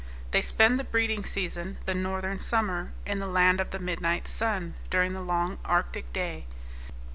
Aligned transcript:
They 0.31 0.41
spend 0.41 0.79
the 0.79 0.83
breeding 0.83 1.25
season, 1.25 1.77
the 1.85 1.93
northern 1.93 2.39
summer, 2.39 2.91
in 3.05 3.19
the 3.19 3.27
land 3.27 3.59
of 3.61 3.69
the 3.69 3.77
midnight 3.77 4.27
sun, 4.27 4.73
during 4.89 5.13
the 5.13 5.21
long 5.21 5.59
arctic 5.63 6.11
day. 6.11 6.47